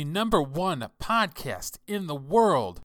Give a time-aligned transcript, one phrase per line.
[0.00, 2.80] the number one podcast in the world.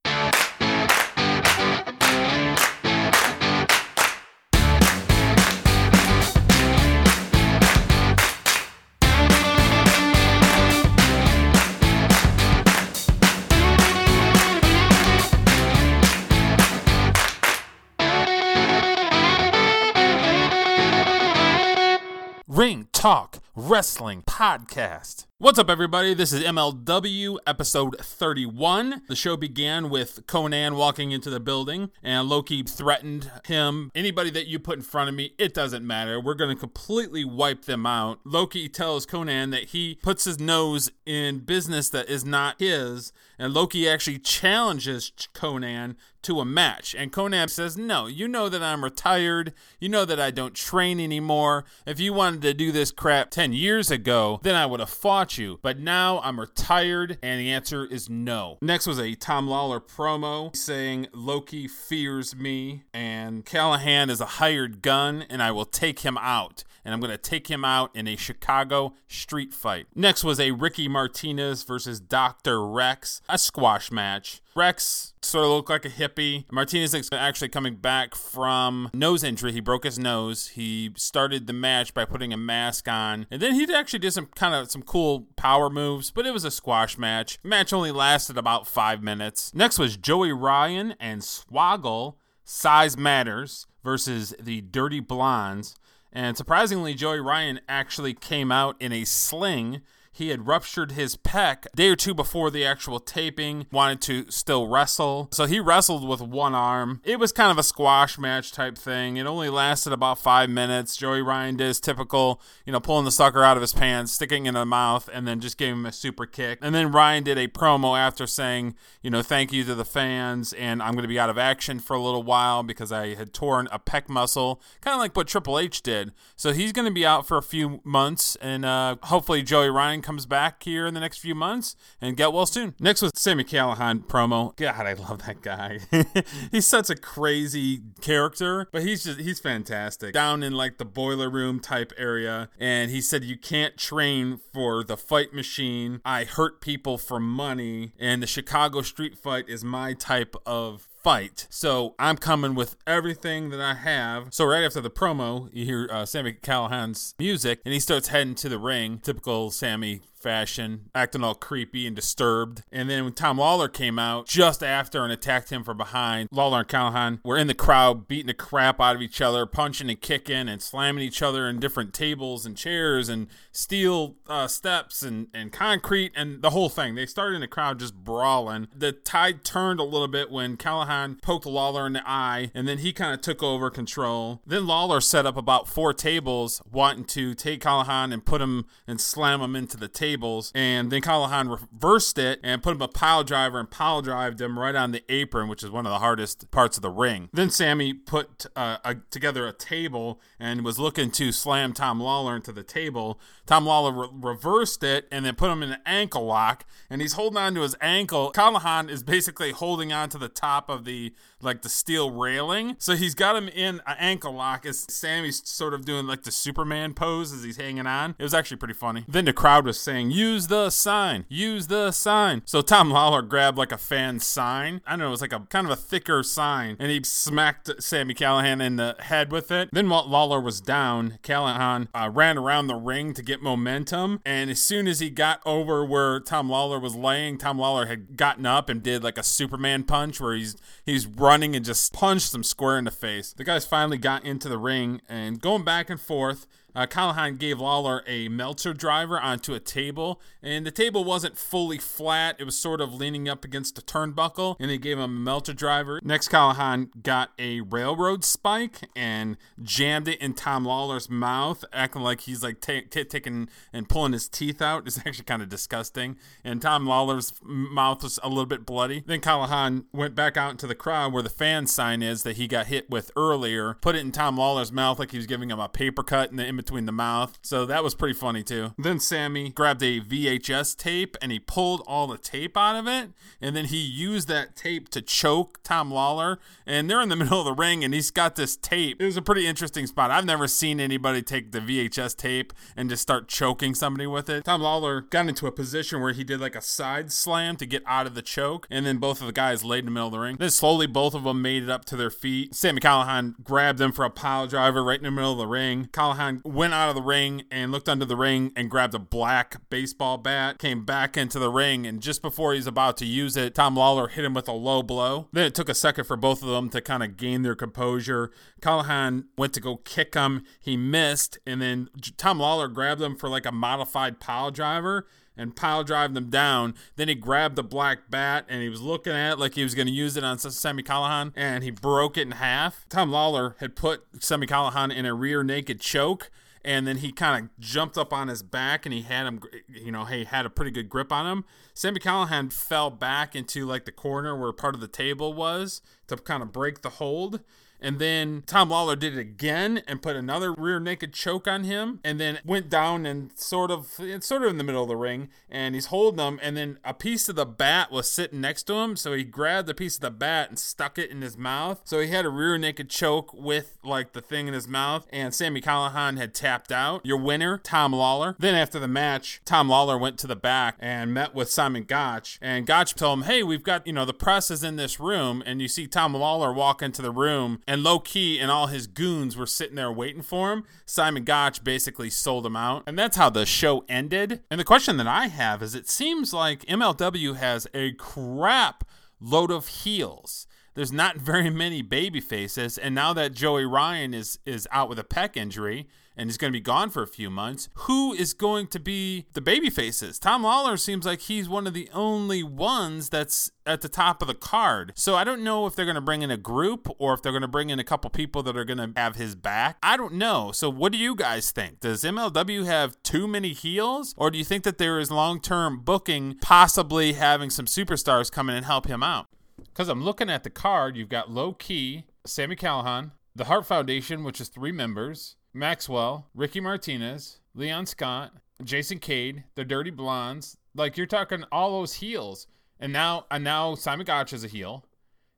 [22.46, 25.28] Ring Talk Wrestling Podcast.
[25.38, 26.14] What's up, everybody?
[26.14, 29.04] This is MLW episode 31.
[29.08, 33.92] The show began with Konnan walking into the building, and Low Ki threatened him.
[33.94, 36.20] Anybody that you put in front of me, it doesn't matter.
[36.20, 38.20] We're going to completely wipe them out.
[38.26, 43.14] Low Ki tells Konnan that he puts his nose in business that is not his,
[43.38, 46.96] and Low Ki actually challenges Konnan to a match.
[46.96, 49.54] And Konnan says, No, you know that I'm retired.
[49.80, 51.66] You know that I don't train anymore.
[51.86, 55.38] If you wanted to do this crap 10 years ago, then I would have fought
[55.38, 55.60] you.
[55.62, 58.58] But now I'm retired, and the answer is no.
[58.62, 64.26] Next was a Tom Lawlor promo saying, Low Ki fears me, and Callihan is a
[64.26, 67.90] hired gun, and I will take him out and I'm going to take him out
[67.96, 69.88] in a Chicago street fight.
[69.96, 72.66] Next was a Ricky Martinez versus Dr.
[72.66, 74.42] Rex, a squash match.
[74.56, 76.46] Rex sort of looked like a hippie.
[76.50, 79.52] Martinez is actually coming back from nose injury.
[79.52, 80.48] He broke his nose.
[80.50, 84.28] He started the match by putting a mask on, and then he actually did some
[84.28, 86.10] kind of some cool power moves.
[86.10, 87.38] But it was a squash match.
[87.44, 89.54] match only lasted about five minutes.
[89.54, 92.16] Next was Joey Ryan and Swoggle.
[92.46, 95.76] Size matters versus the Dirty Blondes.
[96.14, 99.82] And surprisingly, Joey Ryan actually came out in a sling
[100.16, 104.32] he had ruptured his pec a day or two before the actual taping, wanted to
[104.32, 105.28] still wrestle.
[105.34, 107.02] So he wrestled with one arm.
[107.04, 109.18] It was kind of a squash match type thing.
[109.18, 110.96] It only lasted about five minutes.
[110.96, 114.46] Joey Ryan did his typical, you know, pulling the sucker out of his pants, sticking
[114.46, 116.60] it in the mouth, and then just gave him a super kick.
[116.62, 120.54] And then Ryan did a promo after saying, you know, thank you to the fans,
[120.54, 123.34] and I'm going to be out of action for a little while because I had
[123.34, 126.14] torn a pec muscle, kind of like what Triple H did.
[126.38, 130.05] So he's going to be out for a few months, and uh, hopefully Joey Ryan
[130.06, 132.76] comes back here in the next few months and get well soon.
[132.80, 134.56] Next was Sami Callihan promo.
[134.56, 135.80] God, I love that guy.
[136.52, 140.14] he's such a crazy character, but he's just he's fantastic.
[140.14, 144.84] Down in like the boiler room type area, and he said you can't train for
[144.84, 146.02] the fight machine.
[146.06, 151.46] I hurt people for money, and the Chicago street fight is my type of fight.
[151.52, 154.34] So I'm coming with everything that I have.
[154.34, 158.34] So right after the promo, you hear uh, Sami Callihan's music, and he starts heading
[158.34, 158.98] to the ring.
[158.98, 162.64] Typical Sami fashion, acting all creepy and disturbed.
[162.72, 166.62] And then when Tom Lawlor came out just after and attacked him from behind, Lawlor
[166.62, 170.02] and Callihan were in the crowd beating the crap out of each other, punching and
[170.02, 175.28] kicking and slamming each other in different tables and chairs and steel uh, steps and,
[175.32, 176.96] and concrete and the whole thing.
[176.96, 178.68] They started in the crowd just brawling.
[178.76, 182.80] The tide turned a little bit when Callihan poked Lawlor in the eye and then
[182.80, 184.42] he kind of took over control.
[184.44, 189.00] Then Lawlor set up about four tables wanting to take Callihan and put him and
[189.00, 192.88] slam him into the table tables, and then Callihan reversed it and put him a
[192.88, 196.00] pile driver and pile drived him right on the apron, which is one of the
[196.00, 197.30] hardest parts of the ring.
[197.34, 202.36] Then Sami put uh, a, together a table and was looking to slam Tom Lawlor
[202.36, 203.20] into the table.
[203.46, 207.14] Tom Lawlor re- reversed it and then put him in an ankle lock, and he's
[207.14, 208.32] holding on to his ankle.
[208.32, 212.96] Callihan is basically holding on to the top of the like the steel railing, so
[212.96, 216.94] he's got him in an ankle lock as Sami's sort of doing like the Superman
[216.94, 218.16] pose as he's hanging on.
[218.18, 219.06] It was actually pretty funny.
[219.08, 223.58] Then the crowd was saying, "Use the sign, use the sign." So Tom Lawlor grabbed
[223.58, 224.82] like a fan sign.
[224.86, 227.82] I don't know, it was like a kind of a thicker sign, and he smacked
[227.82, 229.70] Sami Callihan in the head with it.
[229.72, 234.50] Then while Lawlor was down, Callihan uh, ran around the ring to get momentum, and
[234.50, 238.46] as soon as he got over where Tom Lawlor was laying, Tom Lawlor had gotten
[238.46, 240.56] up and did like a Superman punch where he's
[240.86, 243.34] he's running and just punched him square in the face.
[243.34, 246.48] The guys finally got into the ring and going back and forth.
[246.76, 251.78] Uh, Callihan gave Lawlor a Meltzer driver onto a table, and the table wasn't fully
[251.78, 252.36] flat.
[252.40, 255.54] It was sort of leaning up against a turnbuckle, and he gave him a Meltzer
[255.54, 256.00] driver.
[256.04, 262.22] Next, Callihan got a railroad spike and jammed it in Tom Lawlor's mouth, acting like
[262.22, 264.86] he's like t- t- taking and pulling his teeth out.
[264.86, 266.18] It's actually kind of disgusting.
[266.44, 269.04] And Tom Lawlor's mouth was a little bit bloody.
[269.06, 272.48] Then Callihan went back out into the crowd where the fan sign is that he
[272.48, 275.60] got hit with earlier, put it in Tom Lawlor's mouth like he was giving him
[275.60, 277.38] a paper cut in the between the mouth.
[277.42, 278.74] So that was pretty funny too.
[278.78, 283.12] Then Sami grabbed a VHS tape and he pulled all the tape out of it.
[283.40, 286.38] And then he used that tape to choke Tom Lawlor.
[286.66, 289.02] And they're in the middle of the ring and he's got this tape.
[289.02, 290.12] It was a pretty interesting spot.
[290.12, 294.46] I've never seen anybody take the VHS tape and just start choking somebody with it.
[294.46, 297.84] Tom Lawlor got into a position where he did like a side slam to get
[297.86, 298.68] out of the choke.
[298.72, 300.38] And then both of the guys laid in the middle of the ring.
[300.40, 302.56] Then slowly both of them made it up to their feet.
[302.56, 305.90] Sami Callihan grabbed them for a pile driver right in the middle of the ring.
[305.92, 309.58] Callihan went out of the ring and looked under the ring and grabbed a black
[309.70, 313.54] baseball bat, came back into the ring, and just before he's about to use it,
[313.54, 315.28] Tom Lawlor hit him with a low blow.
[315.34, 318.32] Then it took a second for both of them to kind of gain their composure.
[318.62, 323.28] Callihan went to go kick him, he missed, and then Tom Lawlor grabbed him for
[323.28, 325.06] like a modified pile driver
[325.38, 326.74] and pile drive them down.
[326.96, 329.76] Then he grabbed the black bat and he was looking at it like he was
[329.76, 332.86] going to use it on Sami Callihan and he broke it in half.
[332.88, 336.32] Tom Lawlor had put Sami Callihan in a rear naked choke
[336.66, 339.92] and then he kind of jumped up on his back and he had him you
[339.92, 341.46] know he had a pretty good grip on him.
[341.74, 346.18] Sami Callihan fell back into like the corner where part of the table was to
[346.18, 347.42] kind of break the hold
[347.82, 352.00] and then Tom Lawlor did it again and put another rear naked choke on him
[352.04, 355.30] and then went down and sort of sort of in the middle of the ring
[355.50, 358.74] and he's holding them and then a piece of the bat was sitting next to
[358.74, 361.82] him so he grabbed a piece of the bat and stuck it in his mouth.
[361.84, 365.34] So he had a rear naked choke with like the thing in his mouth and
[365.34, 367.06] Sami Callihan had tapped out.
[367.06, 368.36] Your winner, Tom Lawlor.
[368.40, 372.40] Then after the match, Tom Lawlor went to the back and met with Simon Gotch
[372.42, 375.44] and Gotch told him, "Hey, we've got, you know, the press is in this room
[375.46, 378.88] and you see Tom Lawlor walk into the room and Low Ki and all his
[378.88, 380.64] goons were sitting there waiting for him.
[380.86, 382.84] Simon Gotch basically sold him out.
[382.86, 384.42] And that's how the show ended.
[384.52, 388.84] And the question that I have is it seems like MLW has a crap
[389.20, 390.48] load of heels.
[390.76, 395.00] There's not very many baby faces, and now that Joey Ryan is is out with
[395.00, 395.88] a pec injury,
[396.18, 397.70] and he's going to be gone for a few months.
[397.76, 400.20] Who is going to be the baby faces?
[400.20, 404.28] Tom Lawlor seems like he's one of the only ones that's at the top of
[404.28, 404.94] the card.
[404.96, 407.32] So I don't know if they're going to bring in a group or if they're
[407.32, 409.78] going to bring in a couple people that are going to have his back.
[409.84, 410.52] I don't know.
[410.52, 411.80] So what do you guys think?
[411.80, 416.38] Does MLW have too many heels or do you think that there is long-term booking
[416.42, 419.28] possibly having some superstars come in and help him out?
[419.76, 424.24] Because I'm looking at the card, you've got Low Ki, Sami Callihan, the Hart Foundation,
[424.24, 428.32] which is three members, Maxwell, Ricky Martinez, Leon Scott,
[428.64, 430.56] Jason Cade, the Dirty Blondes.
[430.74, 432.48] Like you're talking all those heels.
[432.80, 434.86] And now and now Simon Gotch is a heel.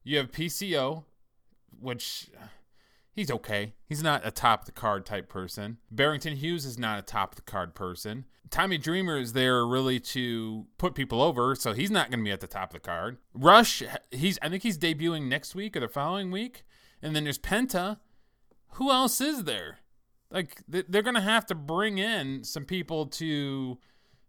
[0.03, 1.05] You have PCO,
[1.79, 2.29] which
[3.17, 3.73] he's okay.
[3.87, 5.79] He's not a top of the card type person.
[5.91, 8.25] Barrington Hughes is not a top of the card person.
[8.51, 12.31] Tommy Dreamer is there really to put people over, so he's not going to be
[12.31, 13.17] at the top of the card.
[13.33, 13.81] Rush,
[14.11, 16.63] he's I think he's debuting next week or the following week.
[17.01, 17.97] And then there's Penta.
[18.73, 19.79] Who else is there?
[20.29, 23.79] Like they're going to have to bring in some people to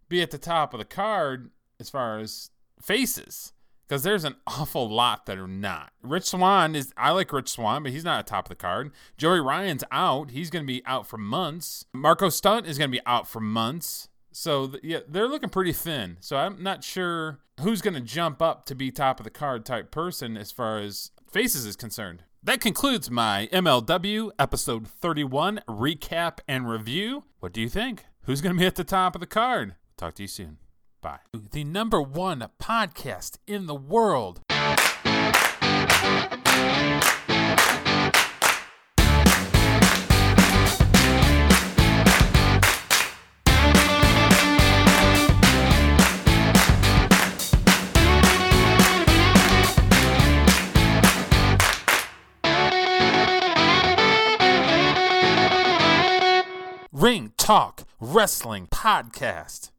[0.08, 2.50] be at the top of the card as far as
[2.80, 3.52] faces
[3.88, 5.92] because there's an awful lot that are not.
[6.02, 8.92] Rich Swann is I like Rich Swann, but he's not at top of the card.
[9.16, 11.84] Joey Ryan's out; he's going to be out for months.
[11.92, 14.08] Marco Stunt is going to be out for months.
[14.30, 16.18] So yeah, they're looking pretty thin.
[16.20, 19.64] So I'm not sure who's going to jump up to be top of the card
[19.64, 22.24] type person as far as faces is concerned.
[22.42, 27.24] That concludes my MLW episode 31 recap and review.
[27.40, 28.04] What do you think?
[28.22, 29.74] Who's going to be at the top of the card?
[29.96, 30.58] Talk to you soon.
[31.00, 31.18] Bye.
[31.32, 34.40] The number one podcast in the world.
[56.90, 59.70] Ring Talk Wrestling Podcast.